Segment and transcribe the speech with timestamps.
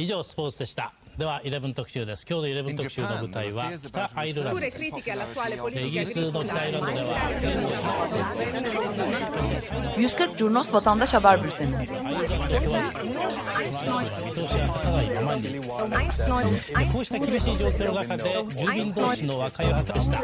[0.00, 7.18] 以上スポーツでしたでは11特集です今日の11特集の舞台は北アイルランド Pure です critiche all'attuale イ politica ギリスの北アイルランドでは
[9.98, 11.76] 140 Curnos Vatandaş Haber Bülteni.
[18.74, 20.16] 見通しが立たな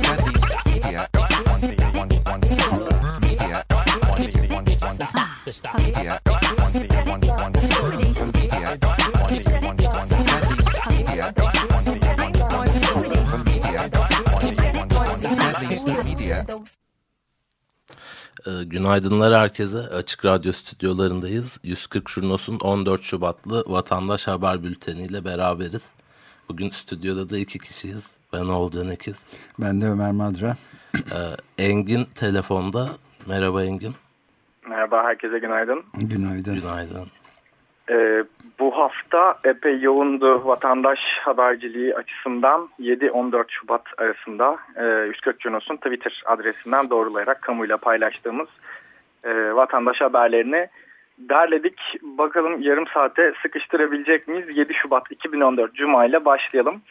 [18.66, 19.78] Günaydınlar herkese.
[19.78, 21.58] Açık Radyo stüdyolarındayız.
[21.62, 25.92] 140 Jurnos'un 14 Şubatlı Vatandaş Haber Bülteni ile beraberiz.
[26.48, 28.16] Bugün stüdyoda da iki kişiyiz.
[28.32, 29.16] Ben Olcan Ekiz.
[29.58, 30.56] Ben de Ömer Madra.
[30.94, 32.90] Ee, Engin telefonda.
[33.26, 33.94] Merhaba Engin.
[34.68, 35.84] Merhaba herkese günaydın.
[35.94, 36.54] Günaydın.
[36.54, 37.08] Günaydın.
[37.90, 38.24] Ee,
[38.58, 46.90] bu hafta epey yoğundu vatandaş haberciliği açısından 7-14 Şubat arasında e, 140 Cunos'un Twitter adresinden
[46.90, 48.48] doğrulayarak kamuyla paylaştığımız
[49.24, 50.68] e, vatandaş haberlerini
[51.18, 51.80] derledik.
[52.02, 54.56] Bakalım yarım saate sıkıştırabilecek miyiz?
[54.56, 56.82] 7 Şubat 2014 Cuma ile başlayalım.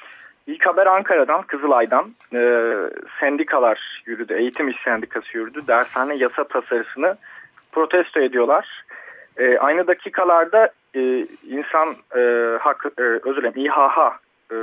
[0.48, 2.12] İlk haber Ankara'dan, Kızılay'dan.
[2.34, 2.72] E,
[3.20, 5.68] sendikalar yürüdü, eğitim iş sendikası yürüdü.
[5.68, 7.16] Dershane yasa tasarısını
[7.72, 8.84] protesto ediyorlar.
[9.38, 12.22] E, aynı dakikalarda e, insan e,
[12.60, 14.00] hak, e, özür dilerim İHH
[14.52, 14.58] e,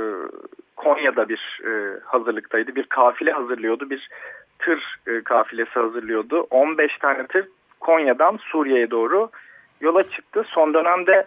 [0.75, 2.75] Konya'da bir e, hazırlıktaydı.
[2.75, 3.89] Bir kafile hazırlıyordu.
[3.89, 4.09] Bir
[4.59, 6.47] tır e, kafilesi hazırlıyordu.
[6.49, 7.47] 15 tane tır
[7.79, 9.29] Konya'dan Suriye'ye doğru
[9.81, 10.43] yola çıktı.
[10.47, 11.25] Son dönemde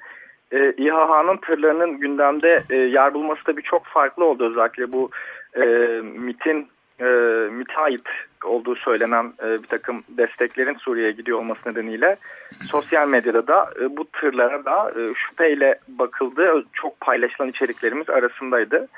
[0.53, 4.51] e, İHH'nın tırlarının gündemde e, yer bulması da bir çok farklı oldu.
[4.51, 5.11] Özellikle bu
[5.57, 5.65] e,
[6.03, 6.69] MIT'in
[7.03, 7.09] e,
[7.51, 8.09] müteahhit
[8.45, 12.17] olduğu söylenen e, bir takım desteklerin Suriye'ye gidiyor olması nedeniyle
[12.71, 16.65] sosyal medyada da e, bu tırlara da e, şüpheyle bakıldı.
[16.73, 18.89] Çok paylaşılan içeriklerimiz arasındaydı.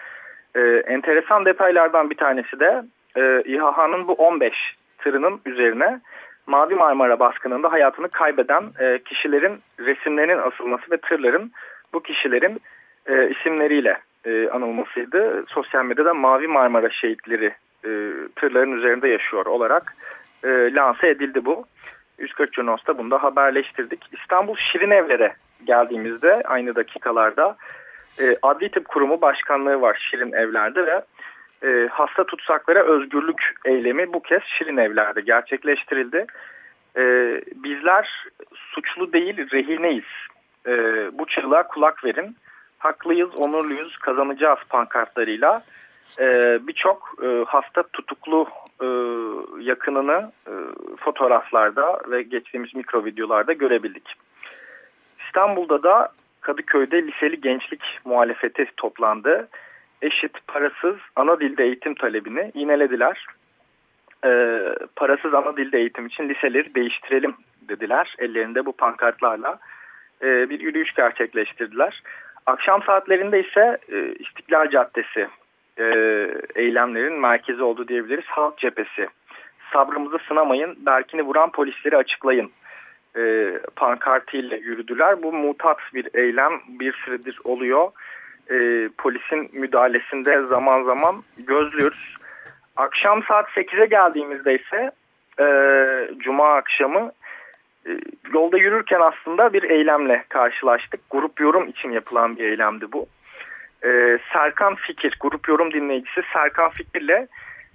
[0.55, 2.85] E, enteresan detaylardan bir tanesi de
[3.17, 4.53] e, İHH'nın bu 15
[4.99, 6.01] tırının üzerine
[6.47, 11.53] Mavi Marmara baskınında hayatını kaybeden e, kişilerin resimlerinin asılması ve tırların
[11.93, 12.61] bu kişilerin
[13.07, 15.45] e, isimleriyle e, anılmasıydı.
[15.49, 17.91] Sosyal medyada Mavi Marmara şehitleri e,
[18.37, 19.97] tırların üzerinde yaşıyor olarak
[20.45, 21.65] e, lanse edildi bu.
[22.19, 24.05] 140 Cunos'ta bunu da haberleştirdik.
[24.13, 25.35] İstanbul Şirin Evler'e
[25.65, 27.57] geldiğimizde aynı dakikalarda
[28.21, 31.03] e, Adli Tıp Kurumu Başkanlığı var Şirin Evler'de ve
[31.65, 36.27] e, hasta tutsaklara özgürlük eylemi bu kez Şirin Evler'de gerçekleştirildi.
[36.97, 37.03] E,
[37.55, 40.05] bizler suçlu değil rehineyiz.
[40.67, 40.73] E,
[41.19, 42.37] bu çığlığa kulak verin.
[42.79, 45.63] Haklıyız, onurluyuz, kazanacağız pankartlarıyla
[46.21, 48.49] e, birçok e, hasta tutuklu
[48.81, 48.87] e,
[49.63, 50.53] yakınını e,
[50.97, 54.15] fotoğraflarda ve geçtiğimiz mikro videolarda görebildik.
[55.27, 59.49] İstanbul'da da Kadıköy'de liseli gençlik muhalefeti toplandı.
[60.03, 63.27] Eşit, parasız ana dilde eğitim talebini yinelediler.
[64.25, 64.61] E,
[64.97, 67.35] parasız ana dilde eğitim için liseleri değiştirelim
[67.69, 68.15] dediler.
[68.19, 69.59] Ellerinde bu pankartlarla
[70.23, 72.03] e, bir yürüyüş gerçekleştirdiler.
[72.47, 75.29] Akşam saatlerinde ise e, İstiklal Caddesi
[75.79, 75.85] e,
[76.55, 78.25] eylemlerin merkezi oldu diyebiliriz.
[78.25, 79.09] Halk cephesi.
[79.73, 82.51] Sabrımızı sınamayın, Berkin'i vuran polisleri açıklayın.
[83.17, 85.23] E, pankartıyla yürüdüler.
[85.23, 87.91] Bu mutat bir eylem bir süredir oluyor.
[88.51, 92.17] E, polisin müdahalesinde zaman zaman gözlüyoruz.
[92.77, 94.91] Akşam saat 8'e geldiğimizde ise
[95.41, 95.47] e,
[96.19, 97.13] Cuma akşamı
[97.87, 97.91] e,
[98.33, 101.01] yolda yürürken aslında bir eylemle karşılaştık.
[101.11, 103.07] Grup yorum için yapılan bir eylemdi bu
[103.85, 107.27] e, Serkan Fikir, grup yorum dinleyicisi Serkan Fikir'le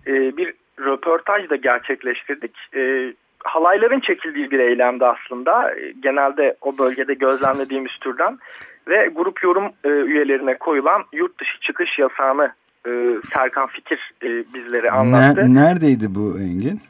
[0.07, 2.57] e, bir röportaj da gerçekleştirdik.
[2.75, 5.75] E, halayların çekildiği bir eylemdi aslında.
[5.75, 8.39] E, genelde o bölgede gözlemlediğimiz türden
[8.87, 12.53] ve grup yorum e, üyelerine koyulan yurt dışı çıkış yasağını
[12.87, 12.91] e,
[13.33, 15.53] Serkan Fikir e, bizlere anlattı.
[15.53, 16.81] Ne, neredeydi bu Engin?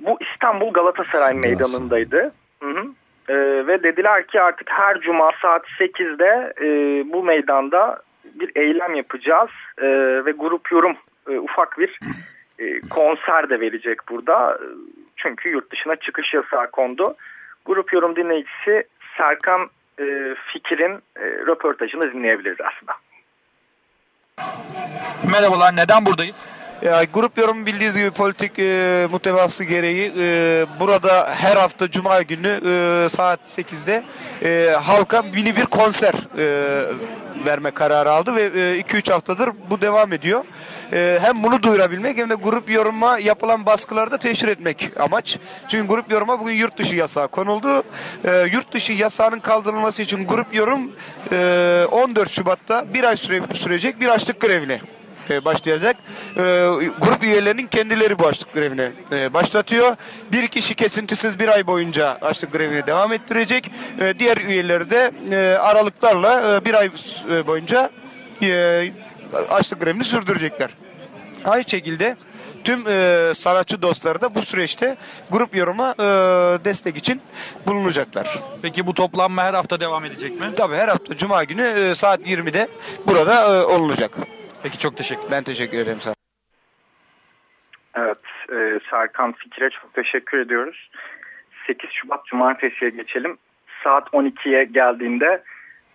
[0.00, 2.32] Bu İstanbul Galatasaray Meydanı'ndaydı.
[2.62, 2.84] Hı hı.
[3.28, 6.68] E, ve dediler ki artık her cuma saat 8'de e,
[7.12, 8.02] bu meydanda
[8.40, 9.86] bir eylem yapacağız e,
[10.24, 10.96] ve grup yorum
[11.30, 11.98] e, ufak bir
[12.58, 14.58] e, konser de verecek burada.
[15.16, 17.14] Çünkü yurt dışına çıkış yasağı kondu.
[17.64, 18.84] Grup yorum dinleyicisi
[19.16, 19.70] Serkan
[20.00, 22.92] e, Fikir'in e, röportajını dinleyebiliriz aslında.
[25.32, 26.48] Merhabalar, neden buradayız?
[26.82, 32.48] Ya, grup yorum bildiğiniz gibi politik e, muhtevası gereği e, burada her hafta Cuma günü
[32.48, 34.04] e, saat 8'de
[34.42, 36.82] e, halka mini bir konser e,
[37.46, 40.44] verme kararı aldı ve 2-3 haftadır bu devam ediyor.
[40.92, 45.38] E, hem bunu duyurabilmek hem de grup yoruma yapılan baskılarda teşhir etmek amaç.
[45.68, 47.82] Çünkü grup yoruma bugün yurt dışı yasağı konuldu.
[48.24, 50.92] E, yurt dışı yasağının kaldırılması için grup yorum
[51.32, 54.80] e, 14 Şubat'ta bir ay süre, sürecek bir açlık grevine
[55.30, 55.96] e, başlayacak.
[56.36, 56.40] E,
[57.00, 59.96] grup üyelerinin kendileri bu açlık grevini e, başlatıyor.
[60.32, 63.70] Bir kişi kesintisiz bir ay boyunca açlık grevini devam ettirecek.
[64.00, 66.90] E, diğer üyeleri de e, aralıklarla e, bir ay
[67.46, 67.90] boyunca
[68.42, 68.92] e,
[69.50, 70.70] açlık grevini sürdürecekler.
[71.44, 72.16] Aynı şekilde
[72.64, 74.96] tüm e, sanatçı dostları da bu süreçte
[75.30, 76.04] grup yoruma e,
[76.64, 77.20] destek için
[77.66, 78.38] bulunacaklar.
[78.62, 80.54] Peki bu toplanma her hafta devam edecek mi?
[80.56, 82.68] Tabii her hafta Cuma günü e, saat 20'de
[83.06, 84.16] burada e, olacak.
[84.62, 86.14] Peki çok teşekkür Ben teşekkür ederim sana.
[87.94, 88.18] Evet,
[88.52, 90.90] e, Serkan Fikir'e çok teşekkür ediyoruz.
[91.66, 93.38] 8 Şubat Cumartesi'ye geçelim.
[93.84, 95.42] Saat 12'ye geldiğinde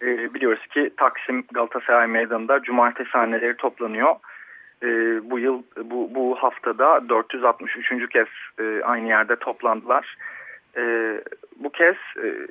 [0.02, 4.16] e, biliyoruz ki Taksim Galatasaray Meydanı'nda cumartesi haneleri toplanıyor.
[4.84, 4.88] E,
[5.30, 8.10] bu yıl, bu, bu haftada 463.
[8.10, 8.28] kez
[8.60, 10.18] e, aynı yerde toplandılar.
[10.78, 10.84] E,
[11.56, 12.48] bu kez e,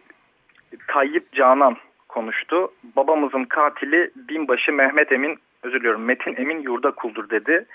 [0.87, 1.77] Tayyip Canan
[2.09, 2.73] konuştu.
[2.97, 7.67] Babamızın katili binbaşı Mehmet Emin, özür diliyorum Metin Emin yurda kuldur dedi.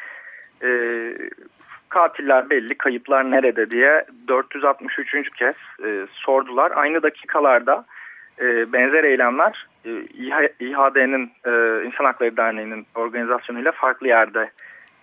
[0.64, 0.70] E,
[1.90, 5.30] katiller belli, kayıplar nerede diye 463.
[5.36, 5.56] kez
[5.86, 6.72] e, sordular.
[6.76, 7.86] Aynı dakikalarda
[8.40, 9.90] e, benzer eylemler e,
[10.60, 14.52] İHAD'nin, e, İnsan Hakları Derneği'nin organizasyonuyla farklı yerde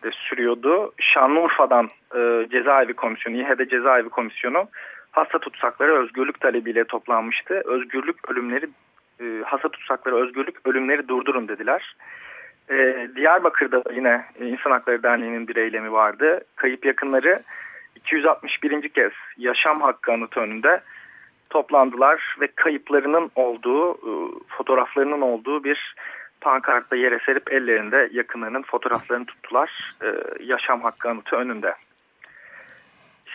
[0.03, 0.93] de sürüyordu.
[1.00, 4.69] Şanlıurfa'dan e, cezaevi komisyonu, İHAD cezaevi komisyonu
[5.12, 7.62] hasta tutsakları özgürlük talebiyle toplanmıştı.
[7.65, 8.69] Özgürlük ölümleri,
[9.21, 11.97] e, hasta tutsakları özgürlük ölümleri durdurun dediler.
[12.70, 16.40] E, Diyarbakır'da yine İnsan Hakları Derneği'nin bir eylemi vardı.
[16.56, 17.42] Kayıp yakınları
[17.94, 18.88] 261.
[18.88, 20.80] kez yaşam hakkı anıtı önünde
[21.50, 24.10] toplandılar ve kayıplarının olduğu, e,
[24.48, 25.94] fotoğraflarının olduğu bir
[26.40, 29.94] pankartta yere serip ellerinde yakınlarının fotoğraflarını tuttular.
[30.02, 30.06] E,
[30.44, 31.74] yaşam hakkı anıtı önünde.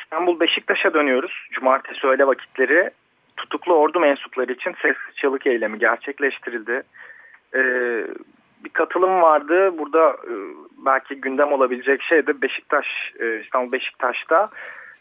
[0.04, 1.48] İstanbul Beşiktaş'a dönüyoruz.
[1.52, 2.92] Cumartesi öğle vakitleri
[3.38, 6.84] tutuklu ordu mensupları için sessiz çalık eylemi gerçekleştirildi.
[7.56, 8.06] Ee,
[8.64, 9.78] bir katılım vardı.
[9.78, 10.34] Burada e,
[10.86, 12.88] belki gündem olabilecek şey de Beşiktaş,
[13.20, 14.50] e, İstanbul Beşiktaş'ta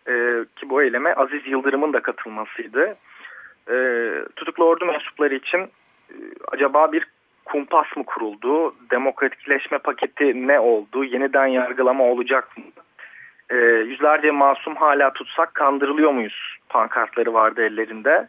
[0.08, 0.12] e,
[0.56, 2.96] ki bu eyleme Aziz Yıldırım'ın da katılmasıydı.
[3.70, 3.76] E,
[4.36, 5.58] tutuklu ordu mensupları için
[6.10, 6.14] e,
[6.52, 7.06] acaba bir
[7.44, 8.74] kumpas mı kuruldu?
[8.90, 11.04] Demokratikleşme paketi ne oldu?
[11.04, 12.64] Yeniden yargılama olacak mı?
[13.50, 16.58] E, yüzlerce masum hala tutsak kandırılıyor muyuz?
[16.68, 18.28] Pankartları vardı ellerinde.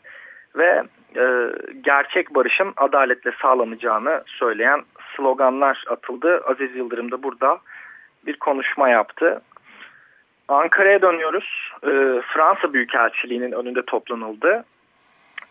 [0.55, 0.83] Ve
[1.15, 1.23] e,
[1.81, 4.81] gerçek barışın adaletle sağlanacağını söyleyen
[5.17, 6.41] sloganlar atıldı.
[6.45, 7.59] Aziz Yıldırım da burada
[8.25, 9.41] bir konuşma yaptı.
[10.47, 11.71] Ankara'ya dönüyoruz.
[11.83, 14.65] E, Fransa Büyükelçiliği'nin önünde toplanıldı.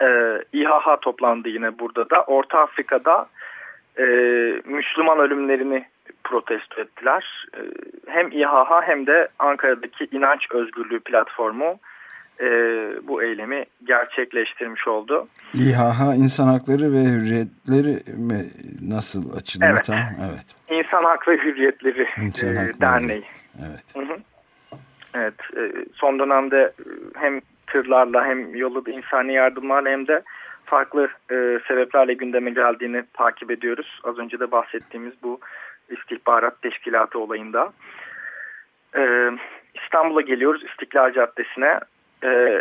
[0.03, 2.23] E, İHH toplandı yine burada da.
[2.23, 3.27] Orta Afrika'da
[3.99, 4.05] e,
[4.65, 5.87] Müslüman ölümlerini
[6.25, 7.47] protesto ettiler.
[7.55, 7.61] E,
[8.07, 11.79] hem İHH hem de Ankara'daki İnanç Özgürlüğü platformu
[12.41, 12.47] e,
[13.09, 15.29] bu eylemi gerçekleştirmiş oldu.
[15.55, 18.45] İHH insan hakları ve hürriyetleri mi
[18.83, 19.85] nasıl açılır evet.
[19.85, 19.99] tam?
[19.99, 20.47] Evet.
[20.69, 22.81] İnsan Hak ve Hürriyetleri İnsan e.
[22.81, 23.25] Derneği.
[23.69, 23.95] Evet.
[23.97, 24.19] Hı hı.
[25.15, 26.85] Evet, e, son dönemde e,
[27.15, 30.23] hem tırlarla hem yolladığı insani yardımlarla hem de
[30.65, 34.01] farklı e, sebeplerle gündeme geldiğini takip ediyoruz.
[34.05, 35.41] Az önce de bahsettiğimiz bu
[35.91, 37.73] istihbarat teşkilatı olayında.
[38.97, 39.31] E,
[39.75, 41.81] İstanbul'a geliyoruz İstiklal Caddesi'ne.
[42.25, 42.61] E,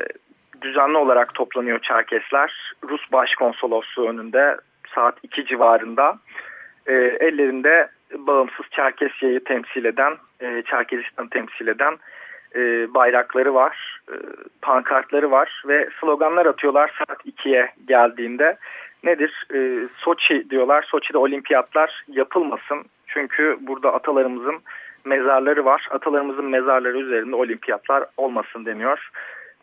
[0.61, 2.73] düzenli olarak toplanıyor Çerkesler.
[2.89, 4.57] Rus Başkonsolosluğu önünde
[4.95, 6.17] saat 2 civarında.
[6.87, 11.97] E, ellerinde bağımsız Çerkesya'yı temsil eden, e, Çerkezistan'ı temsil eden
[12.55, 14.15] e, bayrakları var, e,
[14.61, 18.57] pankartları var ve sloganlar atıyorlar saat 2'ye geldiğinde.
[19.03, 19.47] Nedir?
[19.53, 20.85] E, Soçi diyorlar.
[20.87, 22.85] Soçi'de olimpiyatlar yapılmasın.
[23.07, 24.59] Çünkü burada atalarımızın
[25.05, 25.87] mezarları var.
[25.91, 29.09] Atalarımızın mezarları üzerinde olimpiyatlar olmasın deniyor.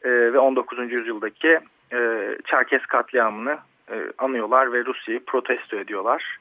[0.07, 0.93] E, ve 19.
[0.93, 1.59] yüzyıldaki
[1.93, 3.59] e, Çerkes katliamını
[3.91, 6.39] e, anıyorlar ve Rusya'yı protesto ediyorlar.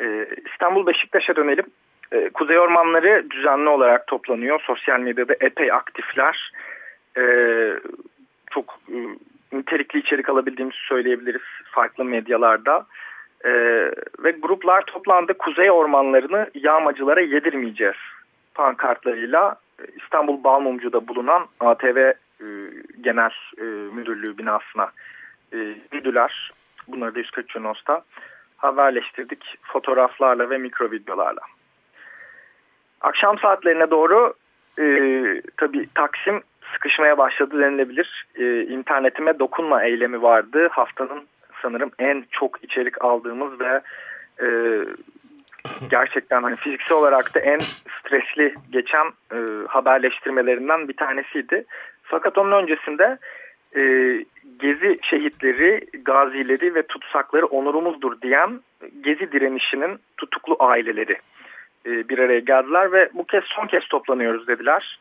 [0.00, 1.66] E, İstanbul Beşiktaş'a dönelim.
[2.12, 4.60] E, Kuzey Ormanları düzenli olarak toplanıyor.
[4.60, 6.52] Sosyal medyada epey aktifler.
[7.16, 7.24] E,
[8.50, 8.96] çok e,
[9.52, 12.86] nitelikli içerik alabildiğimizi söyleyebiliriz farklı medyalarda.
[13.44, 13.50] E,
[14.18, 15.34] ve gruplar toplandı.
[15.38, 17.96] Kuzey Ormanlarını yağmacılara yedirmeyeceğiz
[18.54, 19.56] pankartlarıyla
[20.02, 22.46] İstanbul Balmumcu'da bulunan ATV e,
[23.00, 23.62] Genel e,
[23.94, 24.90] Müdürlüğü binasına
[25.52, 25.56] e,
[25.92, 26.52] yürüdüler.
[26.88, 28.02] Bunları da 140 Cunos'ta
[28.56, 31.40] haberleştirdik fotoğraflarla ve mikro videolarla.
[33.00, 34.34] Akşam saatlerine doğru
[34.78, 34.84] e,
[35.56, 36.42] tabii Taksim
[36.72, 38.26] sıkışmaya başladı denilebilir.
[38.34, 40.68] E, internetime dokunma eylemi vardı.
[40.72, 41.22] Haftanın
[41.62, 43.80] sanırım en çok içerik aldığımız ve
[44.42, 44.48] e,
[45.90, 51.64] gerçekten hani fiziksel olarak da en stresli geçen e, haberleştirmelerinden bir tanesiydi.
[52.10, 53.18] Fakat onun öncesinde
[53.76, 53.82] e,
[54.60, 58.60] Gezi şehitleri, gazileri ve tutsakları onurumuzdur diyen
[59.00, 61.16] Gezi direnişinin tutuklu aileleri
[61.86, 64.98] e, bir araya geldiler ve bu kez son kez toplanıyoruz dediler.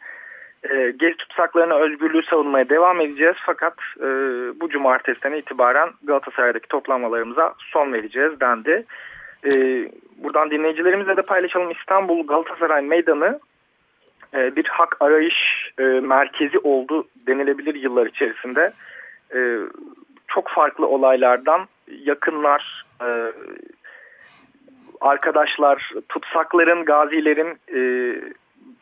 [0.69, 4.07] E, Gezi tutsaklarına özgürlüğü savunmaya devam edeceğiz fakat e,
[4.61, 8.85] bu cumartesiden itibaren Galatasaray'daki toplanmalarımıza son vereceğiz dendi.
[9.45, 9.51] E,
[10.17, 13.39] buradan dinleyicilerimizle de paylaşalım İstanbul Galatasaray Meydanı
[14.33, 18.73] e, bir hak arayış e, merkezi oldu denilebilir yıllar içerisinde.
[19.35, 19.39] E,
[20.27, 23.31] çok farklı olaylardan yakınlar, e,
[25.01, 27.79] arkadaşlar, tutsakların, gazilerin e,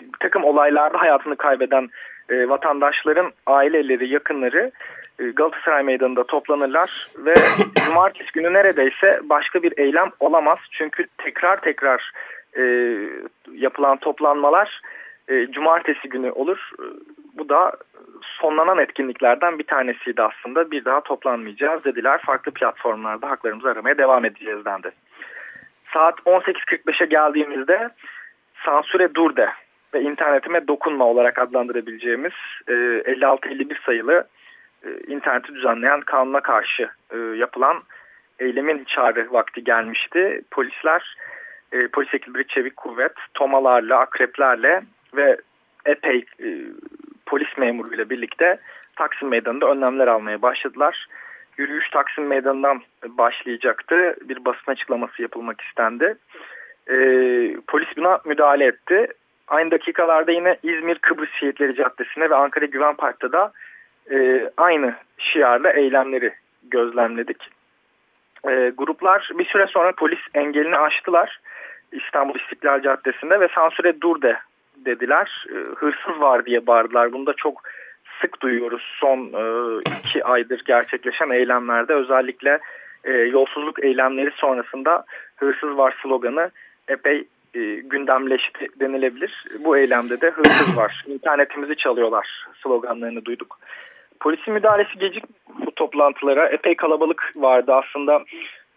[0.02, 1.90] bir takım olaylarda hayatını kaybeden
[2.30, 4.72] e, vatandaşların aileleri, yakınları
[5.20, 7.34] e, Galatasaray Meydanı'nda toplanırlar ve
[7.86, 10.60] cumartesi günü neredeyse başka bir eylem olamaz.
[10.72, 12.12] Çünkü tekrar tekrar
[12.58, 12.64] e,
[13.54, 14.82] yapılan toplanmalar
[15.28, 16.72] e, cumartesi günü olur.
[16.80, 16.86] E,
[17.34, 17.72] bu da
[18.22, 20.72] sonlanan etkinliklerden bir tanesiydi aslında.
[20.72, 22.22] Bir daha toplanmayacağız dediler.
[22.26, 24.92] Farklı platformlarda haklarımızı aramaya devam edeceğiz dendi.
[25.94, 27.90] Saat 18.45'e geldiğimizde
[28.66, 29.50] sansüre dur de
[29.94, 32.34] ve internetime dokunma olarak adlandırabileceğimiz
[32.68, 34.28] e, 56-51 sayılı
[34.84, 37.78] e, interneti düzenleyen kanuna karşı e, yapılan
[38.40, 40.42] eylemin çağrı vakti gelmişti.
[40.52, 41.16] Polisler,
[41.72, 44.82] e, polis ekipleri çevik kuvvet, tomalarla, akreplerle
[45.16, 45.38] ve
[45.86, 46.48] epey e,
[47.26, 48.60] polis memuruyla birlikte
[48.96, 51.08] Taksim Meydanı'nda önlemler almaya başladılar.
[51.58, 54.16] Yürüyüş Taksim Meydanı'ndan başlayacaktı.
[54.22, 56.18] Bir basın açıklaması yapılmak istendi.
[56.90, 56.96] E,
[57.68, 59.08] polis buna müdahale etti.
[59.48, 63.52] Aynı dakikalarda yine İzmir Kıbrıs Şehitleri Caddesi'ne ve Ankara Güven Park'ta da
[64.12, 66.34] e, aynı şiarla eylemleri
[66.64, 67.50] gözlemledik.
[68.48, 71.40] E, gruplar bir süre sonra polis engelini aştılar
[71.92, 74.38] İstanbul İstiklal Caddesi'nde ve sansüre dur de
[74.88, 75.46] dediler.
[75.50, 77.14] E, hırsız var diye bağırdılar.
[77.14, 77.62] Bunu da çok
[78.22, 79.44] sık duyuyoruz son e,
[80.00, 81.94] iki aydır gerçekleşen eylemlerde.
[81.94, 82.60] Özellikle
[83.04, 86.52] e, yolsuzluk eylemleri sonrasında hırsız var sloganı
[86.88, 89.46] epey e, gündemleşti denilebilir.
[89.60, 91.04] Bu eylemde de hırsız var.
[91.08, 93.60] İnternetimizi çalıyorlar sloganlarını duyduk.
[94.20, 95.24] Polisin müdahalesi gecik
[95.66, 96.50] bu toplantılara.
[96.50, 98.24] Epey kalabalık vardı aslında.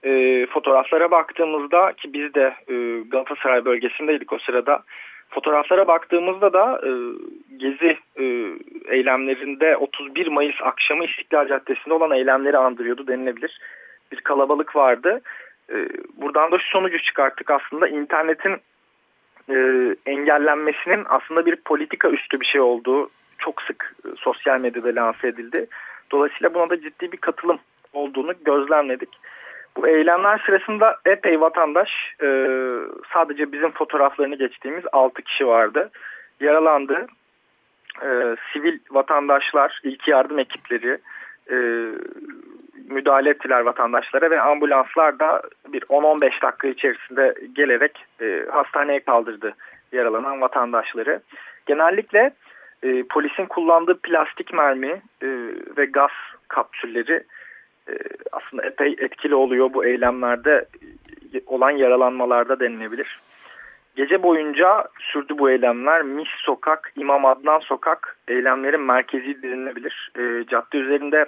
[0.05, 4.83] E, fotoğraflara baktığımızda ki biz de e, Galatasaray bölgesindeydik o sırada.
[5.31, 6.91] Fotoğraflara baktığımızda da e,
[7.57, 8.25] gezi e,
[8.95, 13.61] eylemlerinde 31 Mayıs akşamı İstiklal Caddesi'nde olan eylemleri andırıyordu denilebilir.
[14.13, 15.21] Bir kalabalık vardı.
[15.71, 15.77] E,
[16.17, 18.57] buradan da şu sonucu çıkarttık aslında internetin
[19.49, 19.57] e,
[20.07, 25.67] engellenmesinin aslında bir politika üstü bir şey olduğu çok sık e, sosyal medyada lanse edildi.
[26.13, 27.59] Dolayısıyla buna da ciddi bir katılım
[27.93, 29.09] olduğunu gözlemledik.
[29.77, 31.89] Bu eylemler sırasında epey vatandaş
[32.23, 32.49] e,
[33.13, 35.91] sadece bizim fotoğraflarını geçtiğimiz 6 kişi vardı.
[36.41, 37.07] Yaralandı.
[38.03, 40.99] E, sivil vatandaşlar, ilk yardım ekipleri
[41.51, 41.57] e,
[42.91, 49.55] müdahale ettiler vatandaşlara ve ambulanslar da bir 10-15 dakika içerisinde gelerek e, hastaneye kaldırdı
[49.93, 51.21] yaralanan vatandaşları.
[51.67, 52.33] Genellikle
[52.83, 55.29] e, polisin kullandığı plastik mermi e,
[55.77, 56.11] ve gaz
[56.49, 57.25] kapsülleri
[58.33, 60.67] aslında epey etkili oluyor bu eylemlerde
[61.35, 63.21] e, olan yaralanmalarda denilebilir.
[63.97, 66.03] Gece boyunca sürdü bu eylemler.
[66.03, 70.13] Mis Sokak, İmam Adnan Sokak eylemlerin merkezi denilebilir.
[70.19, 71.27] E, cadde üzerinde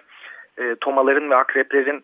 [0.59, 2.03] e, tomaların ve akreplerin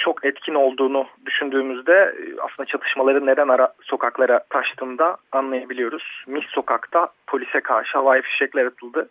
[0.00, 6.24] çok etkin olduğunu düşündüğümüzde e, aslında çatışmaların neden ara sokaklara taştığında anlayabiliyoruz.
[6.26, 9.08] Mis Sokak'ta polise karşı havai fişekler atıldı.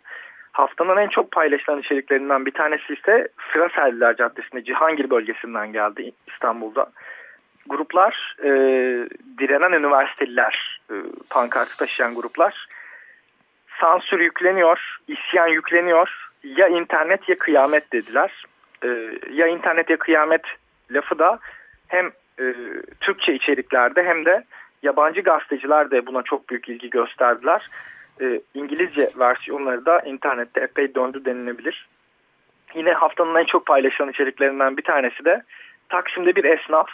[0.52, 6.86] Haftanın en çok paylaşılan içeriklerinden bir tanesi ise Sıraselliler Caddesi'nde Cihangir bölgesinden geldi İstanbul'da.
[7.66, 8.48] Gruplar, e,
[9.38, 10.94] direnen üniversiteliler, e,
[11.30, 12.66] pankartı taşıyan gruplar
[13.80, 18.44] sansür yükleniyor, isyan yükleniyor, ya internet ya kıyamet dediler.
[18.84, 18.88] E,
[19.32, 20.42] ya internet ya kıyamet
[20.90, 21.38] lafı da
[21.88, 22.06] hem
[22.40, 22.54] e,
[23.00, 24.44] Türkçe içeriklerde hem de
[24.82, 27.68] yabancı gazeteciler de buna çok büyük ilgi gösterdiler.
[28.20, 31.88] E, İngilizce versiyonları da internette epey döndü denilebilir.
[32.74, 35.42] Yine haftanın en çok paylaşılan içeriklerinden bir tanesi de
[35.88, 36.88] Taksim'de bir esnaf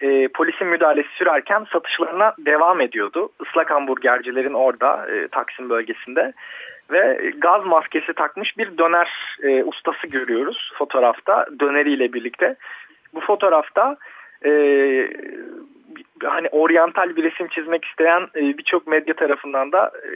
[0.00, 3.28] e, polisin müdahalesi sürerken satışlarına devam ediyordu.
[3.46, 6.32] Islak hamburgercilerin orada e, Taksim bölgesinde
[6.90, 12.56] ve gaz maskesi takmış bir döner e, ustası görüyoruz fotoğrafta döneriyle birlikte.
[13.14, 13.96] Bu fotoğrafta
[14.44, 14.50] e,
[16.24, 20.10] hani oryantal bir resim çizmek isteyen e, birçok medya tarafından da e,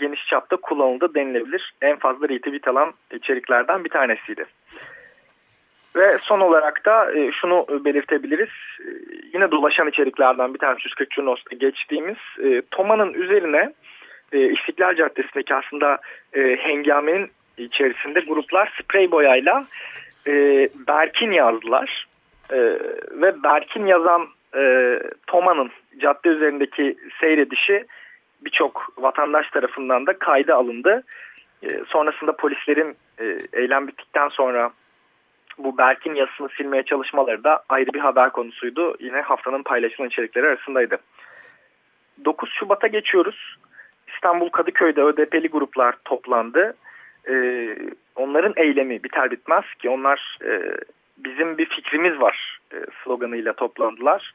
[0.00, 1.74] geniş çapta kullanıldı denilebilir.
[1.82, 4.44] En fazla retweet alan içeriklerden bir tanesiydi.
[5.96, 8.48] Ve son olarak da e, şunu belirtebiliriz.
[8.80, 8.88] E,
[9.34, 13.72] yine dolaşan içeriklerden bir tanesi 140 Cunos'ta geçtiğimiz e, Toma'nın üzerine
[14.32, 15.98] e, İstiklal Caddesi'ndeki aslında
[16.34, 19.66] e, hengamenin içerisinde gruplar sprey boyayla
[20.26, 20.32] e,
[20.88, 22.06] Berkin yazdılar.
[22.50, 22.56] E,
[23.10, 27.84] ve Berkin yazan e, Toma'nın cadde üzerindeki seyredişi
[28.40, 31.02] birçok vatandaş tarafından da kayda alındı.
[31.62, 34.70] E, sonrasında polislerin e, eylem bittikten sonra
[35.58, 38.96] bu Berk'in yazısını silmeye çalışmaları da ayrı bir haber konusuydu.
[39.00, 40.98] Yine haftanın paylaşılan içerikleri arasındaydı.
[42.24, 43.56] 9 Şubat'a geçiyoruz.
[44.14, 46.76] İstanbul Kadıköy'de ÖDP'li gruplar toplandı.
[47.28, 47.76] Ee,
[48.16, 50.62] onların eylemi biter bitmez ki onlar e,
[51.18, 54.32] bizim bir fikrimiz var e, sloganıyla toplandılar.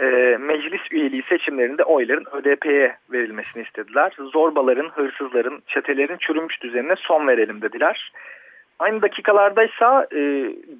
[0.00, 0.06] E,
[0.40, 4.12] meclis üyeliği seçimlerinde oyların ÖDP'ye verilmesini istediler.
[4.18, 8.12] Zorbaların, hırsızların, çetelerin çürümüş düzenine son verelim dediler.
[8.78, 10.18] Aynı dakikalardaysa e,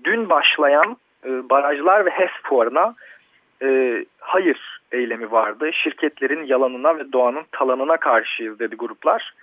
[0.05, 2.95] dün başlayan e, barajlar ve HES fuarına
[4.21, 5.71] hayır eylemi vardı.
[5.73, 9.35] Şirketlerin yalanına ve doğanın talanına karşıyız dedi gruplar.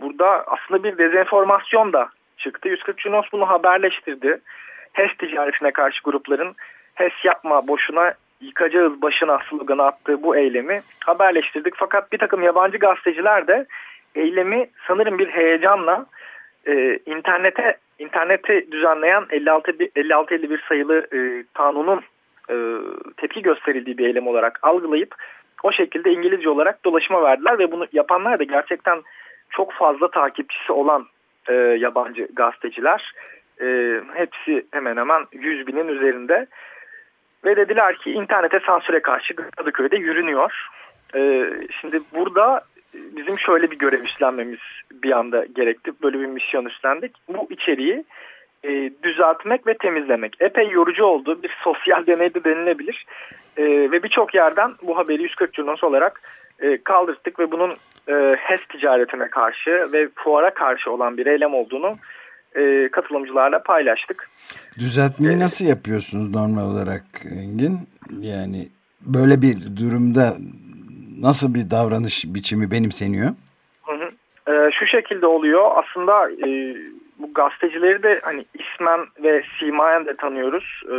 [0.00, 2.08] Burada aslında bir dezenformasyon da
[2.40, 2.68] çıktı.
[2.68, 4.40] 140 Junos bunu haberleştirdi.
[4.92, 6.54] HES ticaretine karşı grupların
[6.94, 11.74] HES yapma boşuna yıkacağız başına sloganı attığı bu eylemi haberleştirdik.
[11.76, 13.66] Fakat bir takım yabancı gazeteciler de
[14.14, 16.06] eylemi sanırım bir heyecanla
[16.66, 22.00] e, internete interneti düzenleyen 56-51 sayılı e, kanunun
[22.50, 22.54] e,
[23.16, 25.14] tepki gösterildiği bir eylem olarak algılayıp
[25.62, 29.02] o şekilde İngilizce olarak dolaşıma verdiler ve bunu yapanlar da gerçekten
[29.50, 31.06] çok fazla takipçisi olan
[31.48, 33.12] e, yabancı gazeteciler.
[33.60, 36.46] E, hepsi hemen hemen 100 binin üzerinde.
[37.44, 40.52] Ve dediler ki internete sansüre karşı Kadıköy'de yürünüyor.
[41.14, 44.58] E, şimdi burada bizim şöyle bir görev üstlenmemiz
[44.92, 45.92] bir anda gerekti.
[46.02, 47.12] Böyle bir misyon üstlendik.
[47.28, 48.04] Bu içeriği
[48.64, 50.36] e, düzeltmek ve temizlemek.
[50.40, 51.42] Epey yorucu oldu.
[51.42, 53.06] Bir sosyal deneydi denilebilir.
[53.56, 56.22] E, ve birçok yerden bu haberi 140 Curnos olarak
[56.60, 57.70] e, kaldırdık ve bunun
[58.08, 61.94] e, HES ticaretine karşı ve fuara karşı olan bir eylem olduğunu
[62.56, 64.28] e, katılımcılarla paylaştık.
[64.78, 67.78] Düzeltmeyi ee, nasıl yapıyorsunuz normal olarak Engin?
[68.20, 68.68] Yani
[69.00, 70.34] böyle bir durumda
[71.20, 73.30] nasıl bir davranış biçimi benimseniyor?
[73.86, 74.10] Hı hı.
[74.52, 75.70] E, şu şekilde oluyor.
[75.74, 76.76] Aslında e,
[77.18, 80.82] bu gazetecileri de hani ismen ve simayen de tanıyoruz.
[80.86, 80.96] E,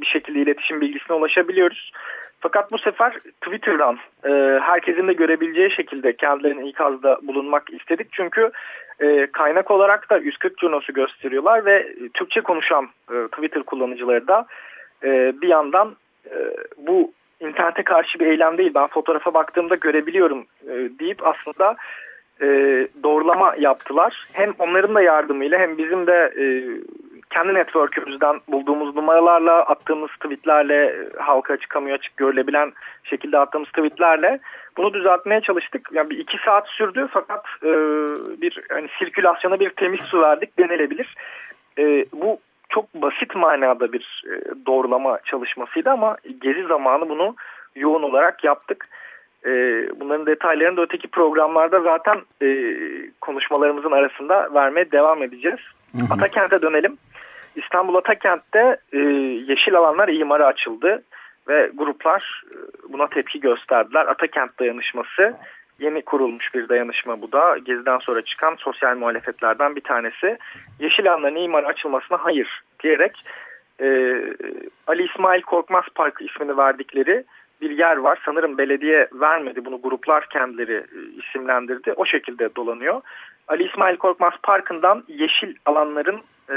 [0.00, 1.92] bir şekilde iletişim bilgisine ulaşabiliyoruz.
[2.40, 8.12] Fakat bu sefer Twitter'dan e, herkesin de görebileceği şekilde kendilerine ikazda bulunmak istedik.
[8.12, 8.50] Çünkü
[9.00, 14.46] e, kaynak olarak da 140 Junos'u gösteriyorlar ve Türkçe konuşan e, Twitter kullanıcıları da
[15.04, 16.36] e, bir yandan e,
[16.78, 21.76] bu internete karşı bir eylem değil ben fotoğrafa baktığımda görebiliyorum e, deyip aslında
[22.42, 22.46] e,
[23.02, 24.26] doğrulama yaptılar.
[24.32, 26.44] Hem onların da yardımıyla hem bizim de e,
[27.30, 32.72] kendi network'ümüzden bulduğumuz numaralarla attığımız tweetlerle halka açık kamuya açık görülebilen
[33.04, 34.40] şekilde attığımız tweetlerle
[34.76, 35.88] bunu düzeltmeye çalıştık.
[35.92, 37.70] Yani bir iki saat sürdü fakat e,
[38.42, 41.14] bir hani sirkülasyona bir temiz su verdik denilebilir.
[41.78, 42.38] E, bu
[42.68, 47.34] çok basit manada bir e, doğrulama çalışmasıydı ama gezi zamanı bunu
[47.76, 48.88] yoğun olarak yaptık.
[49.46, 49.50] E,
[50.00, 52.48] bunların detaylarını da öteki programlarda zaten e,
[53.20, 55.60] konuşmalarımızın arasında vermeye devam edeceğiz.
[55.92, 56.14] Hı hı.
[56.14, 56.96] Atakent'e dönelim.
[57.56, 58.98] İstanbul Atakent'te e,
[59.48, 61.02] yeşil alanlar imara açıldı
[61.48, 62.56] ve gruplar e,
[62.92, 64.06] buna tepki gösterdiler.
[64.06, 65.36] Atakent dayanışması
[65.78, 67.58] yeni kurulmuş bir dayanışma bu da.
[67.58, 70.38] Gezi'den sonra çıkan sosyal muhalefetlerden bir tanesi.
[70.80, 73.24] Yeşil alanların imara açılmasına hayır diyerek
[73.80, 74.16] e,
[74.86, 77.24] Ali İsmail Korkmaz Parkı ismini verdikleri
[77.60, 78.18] bir yer var.
[78.24, 81.92] Sanırım belediye vermedi bunu gruplar kendileri e, isimlendirdi.
[81.92, 83.00] O şekilde dolanıyor.
[83.50, 86.56] Ali İsmail Korkmaz Parkı'ndan yeşil alanların e,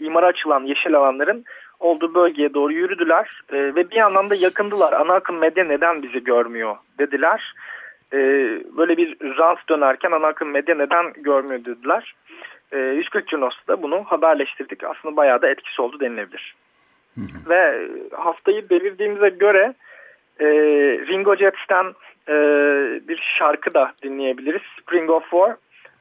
[0.00, 1.44] imara açılan yeşil alanların
[1.80, 4.92] olduğu bölgeye doğru yürüdüler e, ve bir yandan da yakındılar.
[4.92, 7.54] Ana akım medya neden bizi görmüyor dediler.
[8.12, 8.18] E,
[8.76, 12.14] böyle bir rans dönerken ana akım medya neden görmüyor dediler.
[12.72, 14.84] E, 140 Cunos'ta bunu haberleştirdik.
[14.84, 16.54] Aslında bayağı da etkisi oldu denilebilir.
[17.14, 17.50] Hı hı.
[17.50, 19.74] Ve haftayı devirdiğimize göre
[20.40, 20.46] e,
[21.08, 21.86] Ringo Jets'ten
[22.28, 22.34] e,
[23.08, 24.62] bir şarkı da dinleyebiliriz.
[24.82, 25.56] Spring of War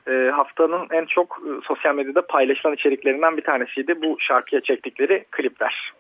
[0.08, 4.02] e, haftanın en çok e, sosyal medyada paylaşılan içeriklerinden bir tanesiydi.
[4.02, 5.92] Bu şarkıya çektikleri klipler.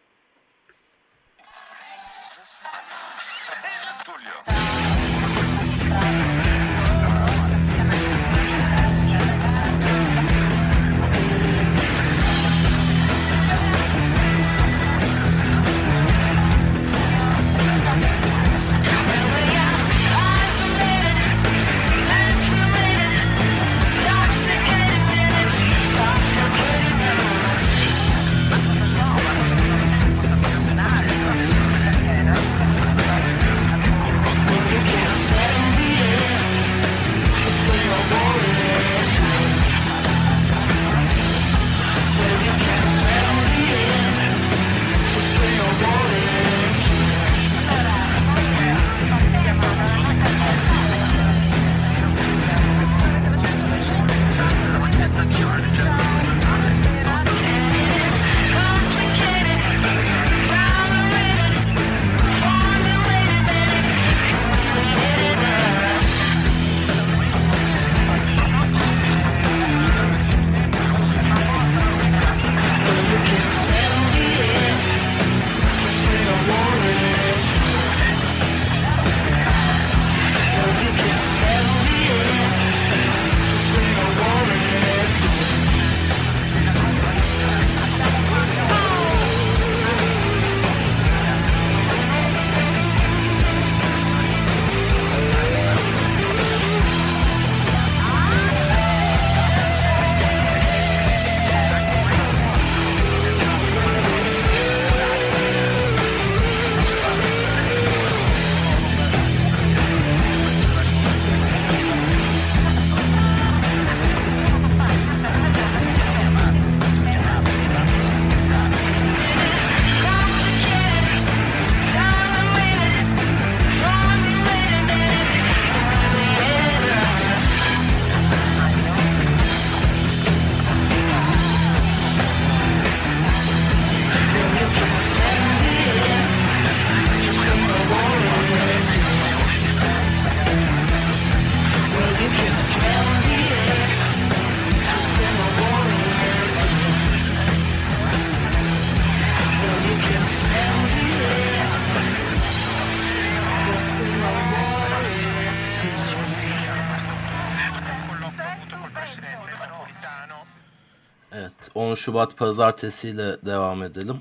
[161.32, 164.18] Evet 10 Şubat pazartesiyle devam edelim.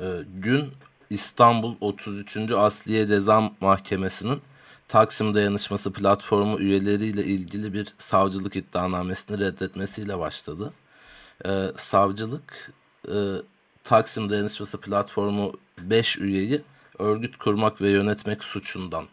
[0.00, 0.72] Ee, gün
[1.10, 2.52] İstanbul 33.
[2.52, 4.40] Asliye Ceza Mahkemesi'nin
[4.88, 10.72] Taksim Dayanışması platformu üyeleriyle ilgili bir savcılık iddianamesini reddetmesiyle başladı.
[11.46, 12.72] Ee, savcılık
[13.08, 13.14] e,
[13.84, 16.62] Taksim Dayanışması platformu 5 üyeyi
[16.98, 19.04] örgüt kurmak ve yönetmek suçundan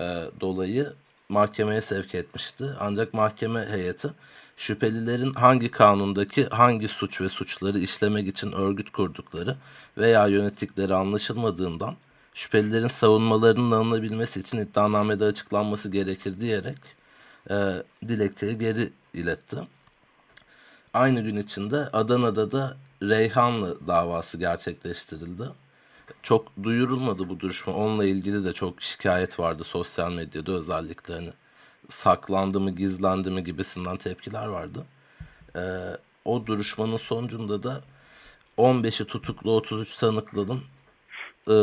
[0.00, 0.04] e,
[0.40, 0.92] dolayı
[1.28, 2.64] mahkemeye sevk etmişti.
[2.80, 4.08] Ancak mahkeme heyeti
[4.56, 9.56] şüphelilerin hangi kanundaki hangi suç ve suçları işlemek için örgüt kurdukları
[9.98, 11.96] veya yönettikleri anlaşılmadığından
[12.34, 16.78] şüphelilerin savunmalarının alınabilmesi için iddianamede açıklanması gerekir diyerek
[17.50, 19.56] e, dilekçeyi geri iletti.
[20.94, 25.44] Aynı gün içinde Adana'da da Reyhanlı davası gerçekleştirildi.
[26.22, 27.72] Çok duyurulmadı bu duruşma.
[27.72, 31.30] Onunla ilgili de çok şikayet vardı sosyal medyada özellikle hani
[31.88, 34.84] saklandı mı gizlendi mi gibisinden tepkiler vardı.
[35.56, 35.60] Ee,
[36.24, 37.80] o duruşmanın sonucunda da
[38.58, 40.62] 15'i tutuklu 33 sanıklının
[41.50, 41.54] e,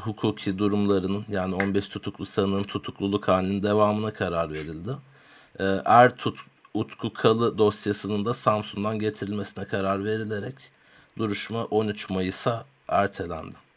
[0.00, 4.96] hukuki durumlarının yani 15 tutuklu sanığın tutukluluk halinin devamına karar verildi.
[5.60, 6.38] Ee, er tut,
[6.74, 10.54] Utku Kalı dosyasının da Samsun'dan getirilmesine karar verilerek
[11.18, 13.67] duruşma 13 Mayıs'a ertelendi.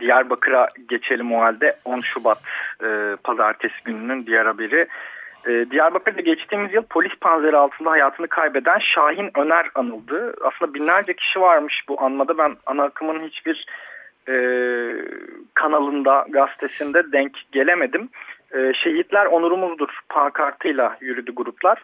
[0.00, 1.76] Diyarbakır'a geçelim o halde.
[1.84, 2.38] 10 Şubat
[2.84, 4.88] e, pazartesi gününün diğer haberi.
[5.46, 10.34] E, Diyarbakır'da geçtiğimiz yıl polis panzeri altında hayatını kaybeden Şahin Öner anıldı.
[10.44, 12.38] Aslında binlerce kişi varmış bu anmada.
[12.38, 13.66] Ben ana akımın hiçbir
[14.28, 14.34] e,
[15.54, 18.08] kanalında, gazetesinde denk gelemedim.
[18.54, 21.82] E, şehitler onurumuzdur pankartıyla yürüdü gruplar.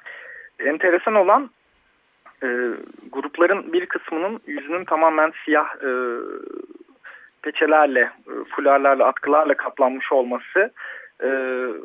[0.58, 1.50] Enteresan olan
[2.42, 2.48] e,
[3.12, 5.90] grupların bir kısmının yüzünün tamamen siyah e,
[7.42, 10.70] peçelerle, e, fularlarla, atkılarla kaplanmış olması
[11.20, 11.28] e,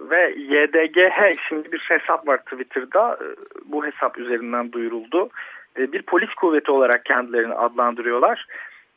[0.10, 3.14] ve YDGH isimli bir hesap var Twitter'da.
[3.22, 3.28] E,
[3.66, 5.30] bu hesap üzerinden duyuruldu.
[5.78, 8.46] Bir polis kuvveti olarak kendilerini adlandırıyorlar.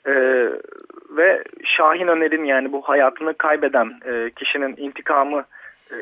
[0.06, 0.14] E,
[1.10, 5.44] ve Şahin Öner'in yani bu hayatını kaybeden e, kişinin intikamı
[5.90, 5.96] e,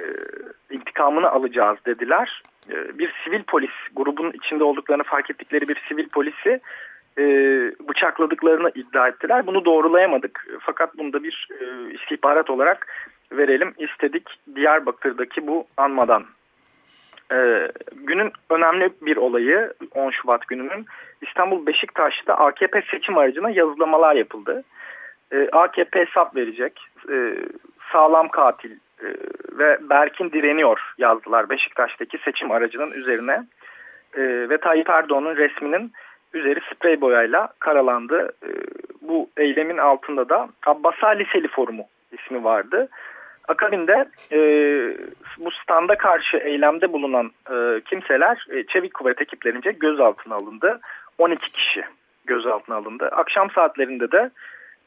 [0.71, 2.43] intikamını alacağız dediler.
[2.71, 6.61] E, bir sivil polis grubun içinde olduklarını fark ettikleri bir sivil polisi
[7.19, 7.25] e,
[7.89, 9.47] bıçakladıklarını iddia ettiler.
[9.47, 10.47] Bunu doğrulayamadık.
[10.61, 12.87] Fakat bunda bir e, istihbarat olarak
[13.33, 16.25] verelim istedik Diyarbakır'daki bu anmadan.
[17.33, 20.87] E, günün önemli bir olayı 10 Şubat gününün
[21.23, 24.65] İstanbul Beşiktaş'ta AKP seçim aracına yazılamalar yapıldı.
[25.33, 26.81] E, AKP hesap verecek.
[27.13, 27.37] E,
[27.93, 28.73] sağlam katil
[29.03, 29.07] e,
[29.53, 33.47] ve Berkin direniyor yazdılar Beşiktaş'taki seçim aracının üzerine.
[34.17, 35.93] E, ve Tayyip Erdoğan'ın resminin
[36.35, 38.33] üzeri sprey boyayla karalandı.
[38.43, 38.51] E,
[39.03, 42.89] bu eylemin altında da Abbasa Liseli Forumu ismi vardı.
[43.49, 44.39] Akabinde e,
[45.39, 50.81] bu standa karşı eylemde bulunan e, kimseler e, çevik kuvvet ekiplerince gözaltına alındı.
[51.19, 51.85] 12 kişi
[52.25, 53.09] gözaltına alındı.
[53.13, 54.31] Akşam saatlerinde de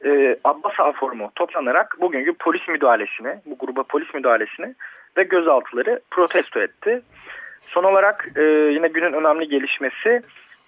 [0.04, 4.74] e, Abbas Forumu toplanarak bugünkü polis müdahalesini, bu gruba polis müdahalesini
[5.16, 7.02] ve gözaltıları protesto etti.
[7.66, 10.22] Son olarak e, yine günün önemli gelişmesi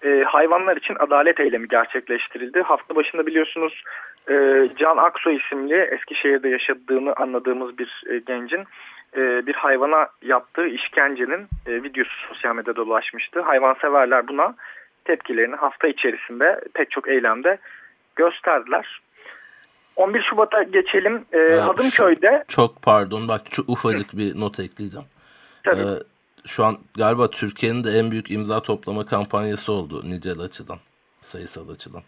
[0.05, 2.63] e, hayvanlar için adalet eylemi gerçekleştirildi.
[2.63, 3.83] Hafta başında biliyorsunuz
[4.31, 8.65] e, Can Aksoy isimli Eskişehir'de yaşadığını anladığımız bir e, gencin
[9.17, 13.41] e, bir hayvana yaptığı işkencenin e, videosu sosyal medyada dolaşmıştı.
[13.41, 14.55] Hayvanseverler buna
[15.05, 17.59] tepkilerini hafta içerisinde pek çok eylemde
[18.17, 19.01] gösterdiler.
[19.97, 21.25] 11 Şubat'a geçelim.
[21.33, 22.45] Ee, ee, Hadımköy'de...
[22.49, 25.07] Çok pardon bak çok ufacık bir not ekleyeceğim.
[25.65, 25.81] Tabii.
[25.81, 26.03] Ee,
[26.46, 30.79] şu an galiba Türkiye'nin de en büyük imza toplama kampanyası oldu nicel açıdan,
[31.20, 32.03] sayısal açıdan.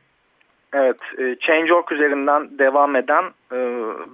[0.72, 3.58] Evet, e, Change.org üzerinden devam eden e,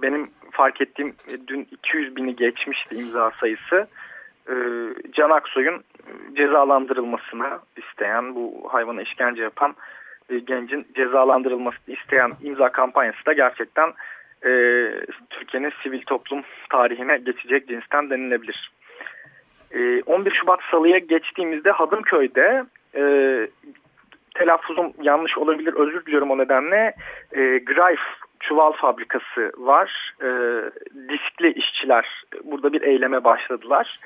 [0.01, 3.87] benim fark ettiğim e, dün 200 bini geçmişti imza sayısı.
[5.11, 5.83] Can Aksoy'un
[6.37, 9.75] cezalandırılmasını isteyen, bu hayvana işkence yapan
[10.47, 13.93] gencin cezalandırılmasını isteyen imza kampanyası da gerçekten
[15.29, 18.71] Türkiye'nin sivil toplum tarihine geçecek cinsten denilebilir.
[20.05, 23.03] 11 Şubat Salı'ya geçtiğimizde Hadımköy'de e,
[24.35, 26.95] telaffuzum yanlış olabilir özür diliyorum o nedenle
[27.31, 27.99] e, Greif
[28.39, 30.13] çuval fabrikası var.
[30.21, 30.29] E,
[31.09, 33.99] diskli işçiler burada bir eyleme başladılar.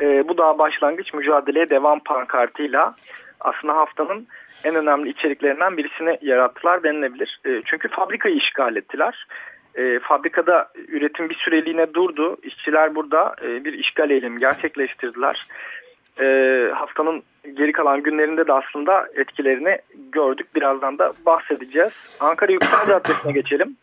[0.00, 2.94] E, bu daha başlangıç mücadeleye devam pankartıyla
[3.40, 4.26] aslında haftanın
[4.64, 7.40] en önemli içeriklerinden birisini yarattılar denilebilir.
[7.44, 9.26] E, çünkü fabrikayı işgal ettiler.
[9.74, 12.36] E, fabrikada üretim bir süreliğine durdu.
[12.42, 15.46] İşçiler burada e, bir işgal eylemi gerçekleştirdiler.
[16.20, 16.26] E,
[16.74, 17.22] haftanın
[17.54, 19.78] geri kalan günlerinde de aslında etkilerini
[20.12, 20.54] gördük.
[20.54, 22.16] Birazdan da bahsedeceğiz.
[22.20, 23.76] Ankara Yüksel Caddesi'ne geçelim.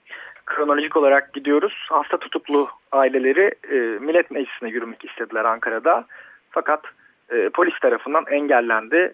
[0.46, 1.88] Kronolojik olarak gidiyoruz.
[1.90, 6.06] Hasta tutuklu aileleri e, Millet Meclisi'ne yürümek istediler Ankara'da.
[6.50, 6.82] Fakat
[7.30, 9.14] e, polis tarafından engellendi.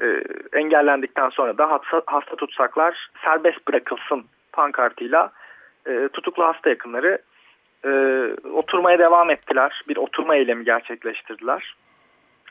[0.00, 0.06] E,
[0.52, 5.32] engellendikten sonra da hasta, hasta tutsaklar serbest bırakılsın pankartıyla
[5.86, 7.18] e, tutuklu hasta yakınları
[7.84, 7.90] e,
[8.52, 9.82] oturmaya devam ettiler.
[9.88, 11.76] Bir oturma eylemi gerçekleştirdiler.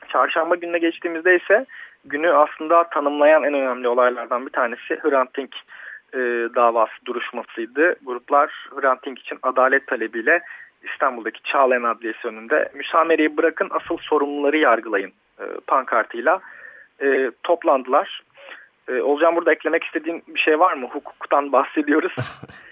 [0.10, 1.65] Çarşamba gününe geçtiğimizde ise
[2.06, 5.56] günü aslında tanımlayan en önemli olaylardan bir tanesi Hrant Dink
[6.13, 6.20] e,
[6.56, 7.96] davası duruşmasıydı.
[8.06, 10.41] Gruplar Hrant Dink için adalet talebiyle
[10.84, 16.39] İstanbul'daki Çağlayan Adliyesi önünde müsamereyi bırakın asıl sorumluları yargılayın e, pankartıyla
[17.02, 18.24] e, toplandılar.
[18.88, 20.88] E, Olcan burada eklemek istediğin bir şey var mı?
[20.88, 22.15] Hukuktan bahsediyoruz.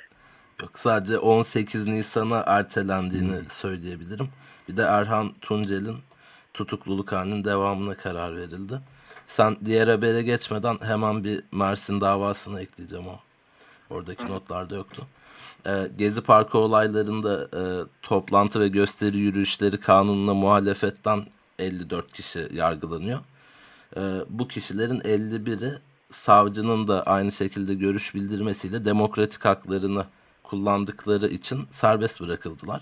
[0.62, 4.30] Yok sadece 18 Nisan'a ertelendiğini söyleyebilirim.
[4.70, 5.98] Bir de Erhan Tuncel'in
[6.54, 8.80] tutukluluk halinin devamına karar verildi.
[9.28, 13.20] Sen diğer habere geçmeden hemen bir Mersin davasını ekleyeceğim o.
[13.90, 14.28] Oradaki Hı.
[14.28, 15.08] notlarda yoktu.
[15.66, 17.62] Ee, Gezi Parkı olaylarında e,
[18.02, 21.26] toplantı ve gösteri yürüyüşleri kanununa muhalefetten
[21.60, 23.20] 54 kişi yargılanıyor.
[23.98, 25.80] E, bu kişilerin 51'i
[26.12, 30.06] savcının da aynı şekilde görüş bildirmesiyle demokratik haklarını
[30.50, 32.82] kullandıkları için serbest bırakıldılar.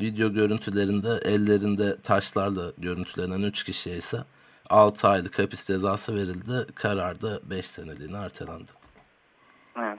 [0.00, 4.16] Video görüntülerinde ellerinde taşlarla görüntülenen 3 kişiye ise
[4.70, 6.72] 6 aylık hapis cezası verildi.
[6.74, 8.70] Karar da 5 seneliğine ertelendi.
[9.78, 9.98] Evet.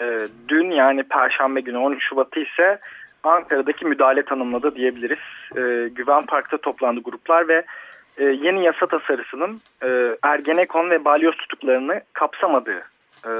[0.00, 2.78] Ee, dün yani Perşembe günü 13 Şubat'ı ise
[3.22, 5.18] Ankara'daki müdahale tanımladı diyebiliriz.
[5.56, 7.64] Ee, Güven Park'ta toplandı gruplar ve
[8.18, 12.82] e, yeni yasa tasarısının e, Ergenekon ve balyoz tutuklarını kapsamadığı
[13.26, 13.30] e,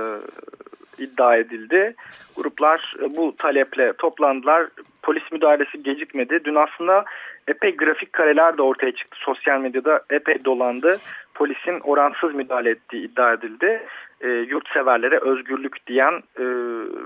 [0.99, 1.95] iddia edildi.
[2.37, 4.67] Gruplar e, bu taleple toplandılar.
[5.03, 6.41] Polis müdahalesi gecikmedi.
[6.45, 7.05] Dün aslında
[7.49, 9.17] epey grafik kareler de ortaya çıktı.
[9.21, 10.99] Sosyal medyada epey dolandı.
[11.35, 13.83] Polisin oransız müdahale ettiği iddia edildi.
[14.21, 16.45] E, yurtseverlere özgürlük diyen e,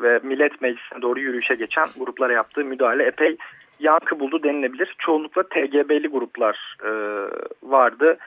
[0.03, 3.37] ve millet meclisine doğru yürüyüşe geçen gruplara yaptığı müdahale epey
[3.81, 4.95] yankı buldu denilebilir.
[4.99, 6.91] Çoğunlukla TGB'li gruplar e,
[7.63, 8.19] vardı.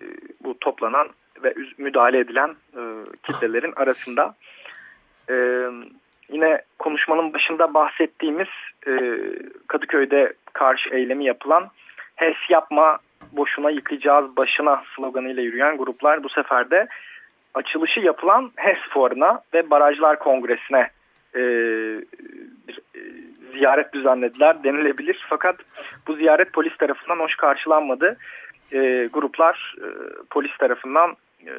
[0.00, 0.04] E,
[0.44, 1.08] bu toplanan
[1.44, 2.80] ve müdahale edilen e,
[3.22, 4.34] kitlelerin arasında.
[5.32, 5.36] E,
[6.28, 8.48] yine konuşmanın başında bahsettiğimiz
[8.86, 8.92] e,
[9.66, 11.68] Kadıköy'de karşı eylemi yapılan
[12.16, 12.98] HES yapma
[13.32, 16.86] boşuna yıkayacağız başına sloganıyla yürüyen gruplar bu sefer de
[17.54, 20.90] açılışı yapılan HES fuarına ve barajlar kongresine
[21.34, 21.40] e,
[22.68, 23.00] bir e,
[23.52, 25.26] ziyaret düzenlediler denilebilir.
[25.28, 25.56] Fakat
[26.06, 28.16] bu ziyaret polis tarafından hoş karşılanmadı.
[28.72, 29.86] E, gruplar e,
[30.30, 31.16] polis tarafından
[31.46, 31.52] e,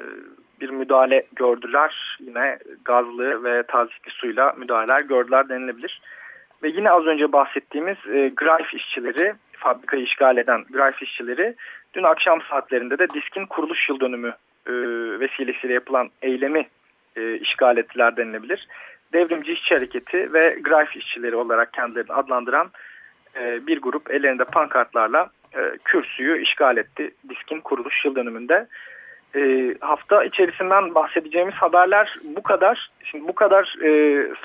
[0.64, 2.18] bir müdahale gördüler.
[2.20, 6.02] Yine gazlı ve tazikli suyla müdahaleler gördüler denilebilir.
[6.64, 11.56] Ve yine az önce bahsettiğimiz e, Greif işçileri, fabrikayı işgal eden Greif işçileri
[11.94, 14.34] dün akşam saatlerinde de diskin kuruluş yıl dönümü
[14.68, 14.74] e,
[15.20, 16.68] vesilesiyle yapılan eylemi
[17.16, 18.68] e, işgal ettiler denilebilir.
[19.14, 22.72] Devrimci İşçi Hareketi ve Greif işçileri olarak kendilerini adlandıran
[23.36, 28.68] e, bir grup ellerinde pankartlarla e, kürsüyü işgal etti diskin kuruluş yıl dönümünde
[29.36, 32.90] e, hafta içerisinden bahsedeceğimiz haberler bu kadar.
[33.04, 33.90] Şimdi bu kadar e,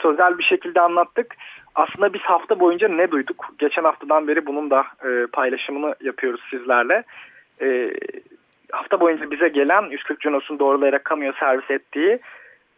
[0.02, 1.34] sözel bir şekilde anlattık.
[1.74, 3.54] Aslında biz hafta boyunca ne duyduk?
[3.58, 7.02] Geçen haftadan beri bunun da e, paylaşımını yapıyoruz sizlerle.
[7.60, 7.90] E,
[8.72, 12.18] hafta boyunca bize gelen 140 Junos'un doğrulayarak kamuya servis ettiği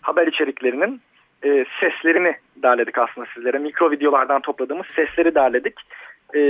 [0.01, 1.01] haber içeriklerinin
[1.45, 3.59] e, seslerini derledik aslında sizlere.
[3.59, 5.75] Mikro videolardan topladığımız sesleri derledik.
[6.35, 6.41] E,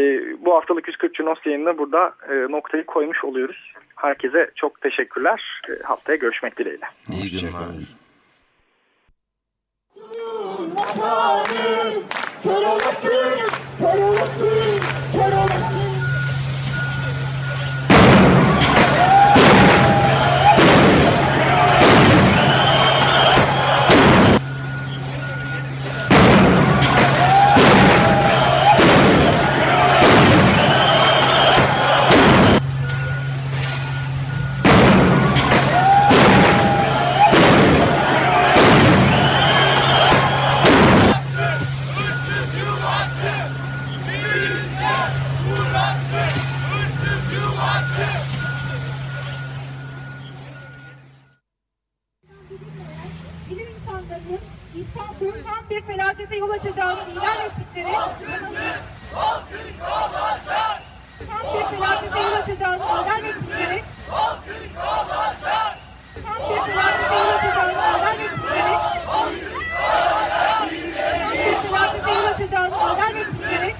[0.44, 3.72] bu haftalık 140 Junos yayınına burada e, noktayı koymuş oluyoruz.
[3.96, 5.62] Herkese çok teşekkürler.
[5.68, 6.86] E, haftaya görüşmek dileğiyle.
[7.12, 7.52] İyi günler.
[12.42, 13.40] Kör olasın,
[13.78, 14.80] kör olasın,
[15.12, 15.89] kör olasın.
[56.20, 58.10] harekete yol açacağını ilan ettikleri tam
[61.54, 64.64] bir felakete yol açacağını ilan ettikleri tam bir
[66.72, 68.74] felakete yol açacağını ilan ettikleri
[69.06, 69.32] tam
[70.70, 73.74] bir felakete yol açacağını ilan ettikleri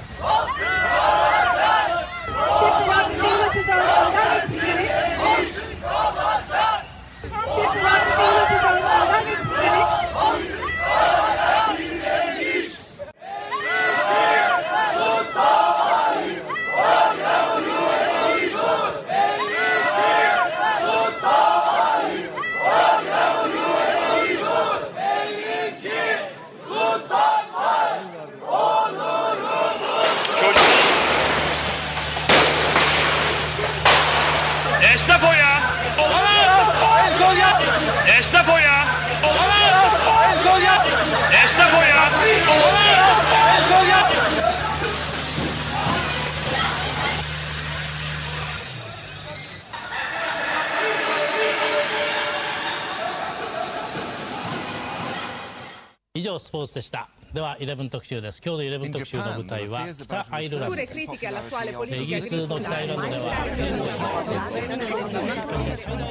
[56.20, 63.36] 以上スポーツでしたでは11特集です今日の11特集の舞台は北アイルランドですイギリスの北アイルランドでは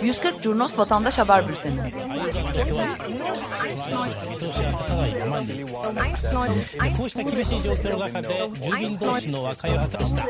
[0.02, 1.80] 140 Curnos Vatandaş Haber Bülteni
[6.96, 10.24] こうした厳しい状況の中で住民同士の和解を果たした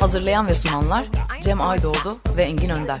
[0.00, 1.06] Hazırlayan ve sunanlar
[1.40, 3.00] Cem Aydoğdu ve Engin Önder